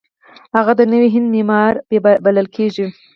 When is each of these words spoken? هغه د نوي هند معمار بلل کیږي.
هغه 0.57 0.73
د 0.79 0.81
نوي 0.93 1.07
هند 1.15 1.27
معمار 1.33 1.73
بلل 2.25 2.47
کیږي. 2.55 2.87